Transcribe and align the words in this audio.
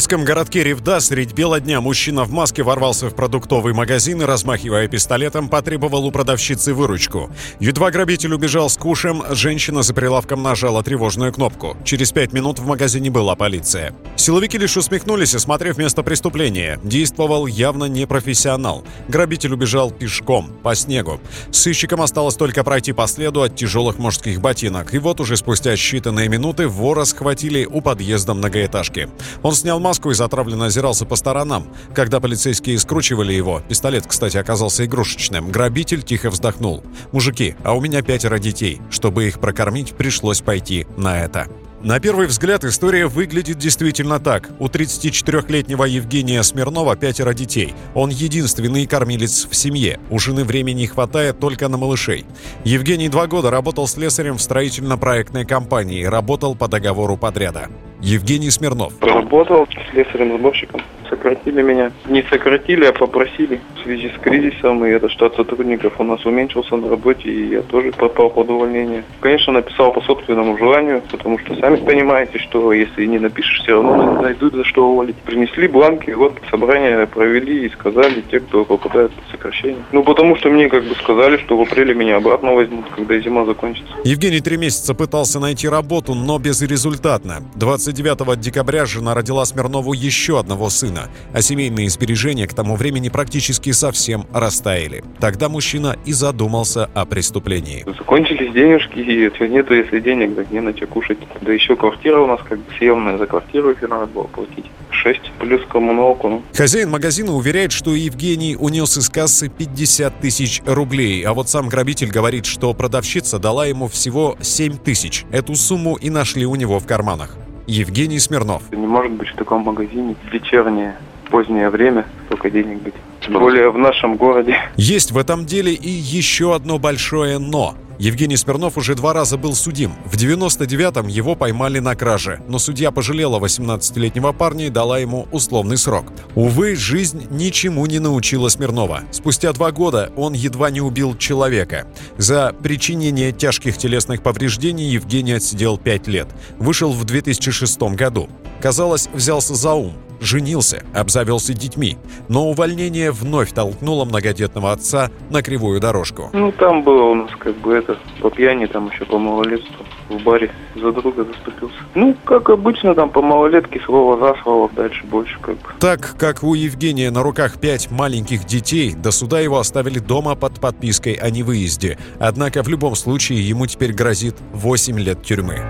Уральском 0.00 0.24
городке 0.24 0.64
Ревда 0.64 0.98
средь 1.00 1.34
бела 1.34 1.60
дня 1.60 1.82
мужчина 1.82 2.24
в 2.24 2.30
маске 2.30 2.62
ворвался 2.62 3.10
в 3.10 3.14
продуктовый 3.14 3.74
магазин 3.74 4.22
и, 4.22 4.24
размахивая 4.24 4.88
пистолетом, 4.88 5.50
потребовал 5.50 6.06
у 6.06 6.10
продавщицы 6.10 6.72
выручку. 6.72 7.30
Едва 7.58 7.90
грабитель 7.90 8.32
убежал 8.32 8.70
с 8.70 8.78
кушем, 8.78 9.22
женщина 9.32 9.82
за 9.82 9.92
прилавком 9.92 10.42
нажала 10.42 10.82
тревожную 10.82 11.34
кнопку. 11.34 11.76
Через 11.84 12.12
пять 12.12 12.32
минут 12.32 12.58
в 12.58 12.66
магазине 12.66 13.10
была 13.10 13.36
полиция. 13.36 13.92
Силовики 14.16 14.56
лишь 14.56 14.78
усмехнулись, 14.78 15.34
осмотрев 15.34 15.76
место 15.76 16.02
преступления. 16.02 16.80
Действовал 16.82 17.46
явно 17.46 17.84
не 17.84 18.06
профессионал. 18.06 18.84
Грабитель 19.08 19.52
убежал 19.52 19.90
пешком, 19.90 20.50
по 20.62 20.74
снегу. 20.74 21.20
Сыщикам 21.50 22.00
осталось 22.00 22.36
только 22.36 22.64
пройти 22.64 22.94
по 22.94 23.06
следу 23.06 23.42
от 23.42 23.54
тяжелых 23.54 23.98
мужских 23.98 24.40
ботинок. 24.40 24.94
И 24.94 24.98
вот 24.98 25.20
уже 25.20 25.36
спустя 25.36 25.74
считанные 25.74 26.28
минуты 26.28 26.68
вора 26.68 27.04
схватили 27.04 27.66
у 27.66 27.82
подъезда 27.82 28.32
многоэтажки. 28.32 29.10
Он 29.42 29.52
снял 29.52 29.78
маску 29.78 29.89
и 30.10 30.14
затравленно 30.14 30.66
озирался 30.66 31.06
по 31.06 31.16
сторонам. 31.16 31.66
Когда 31.94 32.20
полицейские 32.20 32.78
скручивали 32.78 33.32
его, 33.32 33.62
пистолет, 33.68 34.06
кстати, 34.06 34.36
оказался 34.36 34.84
игрушечным, 34.84 35.50
грабитель 35.50 36.02
тихо 36.02 36.30
вздохнул. 36.30 36.84
«Мужики, 37.12 37.56
а 37.64 37.74
у 37.74 37.80
меня 37.80 38.02
пятеро 38.02 38.38
детей. 38.38 38.80
Чтобы 38.90 39.26
их 39.26 39.40
прокормить, 39.40 39.94
пришлось 39.94 40.40
пойти 40.40 40.86
на 40.96 41.20
это». 41.20 41.46
На 41.82 41.98
первый 41.98 42.26
взгляд 42.26 42.62
история 42.64 43.06
выглядит 43.06 43.56
действительно 43.56 44.20
так. 44.20 44.50
У 44.58 44.66
34-летнего 44.66 45.84
Евгения 45.84 46.42
Смирнова 46.42 46.94
пятеро 46.94 47.32
детей. 47.32 47.74
Он 47.94 48.10
единственный 48.10 48.86
кормилец 48.86 49.48
в 49.50 49.56
семье. 49.56 49.98
У 50.10 50.18
жены 50.18 50.44
времени 50.44 50.84
хватает 50.84 51.40
только 51.40 51.68
на 51.68 51.78
малышей. 51.78 52.26
Евгений 52.64 53.08
два 53.08 53.26
года 53.26 53.50
работал 53.50 53.88
слесарем 53.88 54.36
в 54.36 54.42
строительно-проектной 54.42 55.46
компании. 55.46 56.04
Работал 56.04 56.54
по 56.54 56.68
договору 56.68 57.16
подряда. 57.16 57.70
Евгений 58.02 58.50
Смирнов. 58.50 58.92
Работал 59.00 59.66
слесарем-сборщиком. 59.90 60.80
Сократили 61.10 61.62
меня. 61.62 61.92
Не 62.06 62.22
сократили, 62.22 62.84
а 62.84 62.92
попросили. 62.92 63.60
В 63.76 63.82
связи 63.82 64.10
с 64.16 64.20
кризисом, 64.20 64.84
и 64.84 64.90
это 64.90 65.08
штат 65.08 65.34
сотрудников 65.34 65.94
у 65.98 66.04
нас 66.04 66.24
уменьшился 66.24 66.76
на 66.76 66.88
работе, 66.88 67.28
и 67.28 67.48
я 67.48 67.62
тоже 67.62 67.92
попал 67.92 68.30
под 68.30 68.48
увольнение. 68.48 69.04
Конечно, 69.20 69.52
написал 69.52 69.92
по 69.92 70.00
собственному 70.02 70.56
желанию, 70.56 71.02
потому 71.10 71.38
что 71.38 71.56
сами 71.56 71.76
понимаете, 71.76 72.38
что 72.38 72.72
если 72.72 73.06
не 73.06 73.18
напишешь, 73.18 73.60
все 73.60 73.72
равно 73.72 74.22
найдут 74.22 74.54
за 74.54 74.64
что 74.64 74.88
уволить. 74.88 75.16
Принесли 75.16 75.66
бланки, 75.68 76.10
вот 76.10 76.34
собрание 76.50 77.06
провели 77.06 77.66
и 77.66 77.70
сказали 77.70 78.22
те, 78.30 78.40
кто 78.40 78.64
попадает 78.64 79.12
под 79.12 79.24
сокращение. 79.30 79.82
Ну, 79.92 80.04
потому 80.04 80.36
что 80.36 80.48
мне 80.50 80.68
как 80.68 80.84
бы 80.84 80.94
сказали, 80.94 81.36
что 81.38 81.56
в 81.56 81.62
апреле 81.62 81.94
меня 81.94 82.16
обратно 82.16 82.54
возьмут, 82.54 82.86
когда 82.94 83.18
зима 83.18 83.44
закончится. 83.44 83.92
Евгений 84.04 84.40
три 84.40 84.56
месяца 84.56 84.94
пытался 84.94 85.40
найти 85.40 85.68
работу, 85.68 86.14
но 86.14 86.38
безрезультатно. 86.38 87.42
29 87.56 88.38
декабря 88.40 88.86
жена 88.86 89.14
родила 89.14 89.44
Смирнову 89.44 89.92
еще 89.92 90.38
одного 90.38 90.70
сына, 90.70 90.99
а 91.32 91.42
семейные 91.42 91.88
сбережения 91.90 92.46
к 92.46 92.54
тому 92.54 92.76
времени 92.76 93.08
практически 93.08 93.72
совсем 93.72 94.26
растаяли. 94.32 95.02
Тогда 95.20 95.48
мужчина 95.48 95.96
и 96.04 96.12
задумался 96.12 96.90
о 96.94 97.04
преступлении. 97.04 97.84
Закончились 97.86 98.52
денежки, 98.52 98.98
и 98.98 99.48
нету, 99.48 99.74
если 99.74 100.00
денег, 100.00 100.34
так 100.36 100.50
не 100.50 100.60
на 100.60 100.76
что 100.76 100.86
кушать. 100.86 101.18
Да 101.40 101.52
еще 101.52 101.76
квартира 101.76 102.20
у 102.20 102.26
нас 102.26 102.40
как 102.48 102.58
бы 102.58 102.64
съемная, 102.78 103.18
за 103.18 103.26
квартиру 103.26 103.70
еще 103.70 103.86
надо 103.86 104.06
было 104.06 104.24
платить. 104.24 104.66
6 104.90 105.20
плюс 105.38 105.60
коммуналку. 105.68 106.28
Ну. 106.28 106.42
Хозяин 106.54 106.90
магазина 106.90 107.32
уверяет, 107.32 107.72
что 107.72 107.94
Евгений 107.94 108.56
унес 108.56 108.98
из 108.98 109.08
кассы 109.08 109.48
50 109.48 110.20
тысяч 110.20 110.62
рублей, 110.66 111.22
а 111.22 111.32
вот 111.32 111.48
сам 111.48 111.68
грабитель 111.68 112.10
говорит, 112.10 112.44
что 112.46 112.74
продавщица 112.74 113.38
дала 113.38 113.66
ему 113.66 113.88
всего 113.88 114.36
7 114.40 114.76
тысяч. 114.78 115.24
Эту 115.30 115.54
сумму 115.54 115.96
и 115.96 116.10
нашли 116.10 116.44
у 116.46 116.54
него 116.54 116.78
в 116.78 116.86
карманах. 116.86 117.36
Евгений 117.70 118.18
Смирнов. 118.18 118.64
Не 118.72 118.86
может 118.86 119.12
быть 119.12 119.28
в 119.28 119.36
таком 119.36 119.62
магазине 119.62 120.16
вечернее, 120.32 120.96
позднее 121.30 121.70
время 121.70 122.04
столько 122.26 122.50
денег 122.50 122.82
быть. 122.82 122.94
Тем 123.30 123.38
более 123.38 123.70
в 123.70 123.78
нашем 123.78 124.16
городе. 124.16 124.56
Есть 124.76 125.12
в 125.12 125.18
этом 125.18 125.46
деле 125.46 125.72
и 125.72 125.88
еще 125.88 126.52
одно 126.52 126.80
большое 126.80 127.38
«но». 127.38 127.76
Евгений 127.96 128.36
Смирнов 128.36 128.76
уже 128.76 128.96
два 128.96 129.12
раза 129.12 129.36
был 129.36 129.54
судим. 129.54 129.92
В 130.04 130.16
99-м 130.16 131.06
его 131.06 131.36
поймали 131.36 131.78
на 131.78 131.94
краже, 131.94 132.40
но 132.48 132.58
судья 132.58 132.90
пожалела 132.90 133.38
18-летнего 133.38 134.32
парня 134.32 134.66
и 134.66 134.70
дала 134.70 134.98
ему 134.98 135.28
условный 135.30 135.76
срок. 135.76 136.06
Увы, 136.34 136.74
жизнь 136.74 137.28
ничему 137.30 137.86
не 137.86 138.00
научила 138.00 138.48
Смирнова. 138.48 139.02
Спустя 139.12 139.52
два 139.52 139.70
года 139.70 140.10
он 140.16 140.32
едва 140.32 140.70
не 140.70 140.80
убил 140.80 141.16
человека. 141.16 141.86
За 142.16 142.52
причинение 142.62 143.30
тяжких 143.30 143.76
телесных 143.76 144.24
повреждений 144.24 144.88
Евгений 144.88 145.34
отсидел 145.34 145.78
пять 145.78 146.08
лет. 146.08 146.26
Вышел 146.58 146.92
в 146.92 147.04
2006 147.04 147.80
году. 147.94 148.28
Казалось, 148.60 149.08
взялся 149.12 149.54
за 149.54 149.74
ум 149.74 149.94
женился, 150.20 150.84
обзавелся 150.94 151.54
детьми, 151.54 151.96
но 152.28 152.48
увольнение 152.48 153.10
вновь 153.10 153.52
толкнуло 153.52 154.04
многодетного 154.04 154.72
отца 154.72 155.10
на 155.30 155.42
кривую 155.42 155.80
дорожку. 155.80 156.30
Ну, 156.32 156.52
там 156.52 156.82
было 156.82 157.02
у 157.04 157.14
нас 157.14 157.30
как 157.38 157.56
бы 157.56 157.74
это, 157.74 157.98
по 158.20 158.30
пьяни, 158.30 158.66
там 158.66 158.90
еще 158.90 159.04
по 159.04 159.18
малолетству 159.18 159.84
в 160.08 160.22
баре 160.22 160.50
за 160.74 160.92
друга 160.92 161.24
заступился. 161.24 161.76
Ну, 161.94 162.16
как 162.24 162.50
обычно, 162.50 162.94
там 162.94 163.10
по 163.10 163.22
малолетке 163.22 163.80
слово 163.84 164.18
за 164.18 164.42
слово, 164.42 164.70
дальше 164.74 165.04
больше 165.06 165.38
как 165.40 165.56
бы. 165.56 165.68
Так, 165.78 166.16
как 166.18 166.42
у 166.42 166.54
Евгения 166.54 167.10
на 167.10 167.22
руках 167.22 167.58
пять 167.58 167.90
маленьких 167.90 168.44
детей, 168.44 168.94
до 168.94 169.10
суда 169.10 169.40
его 169.40 169.58
оставили 169.58 169.98
дома 169.98 170.34
под 170.34 170.60
подпиской 170.60 171.14
о 171.14 171.30
невыезде. 171.30 171.98
Однако 172.18 172.62
в 172.62 172.68
любом 172.68 172.94
случае 172.94 173.46
ему 173.46 173.66
теперь 173.66 173.92
грозит 173.92 174.36
8 174.52 174.98
лет 174.98 175.22
тюрьмы. 175.22 175.60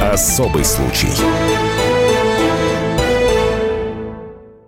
Особый 0.00 0.64
случай. 0.64 1.08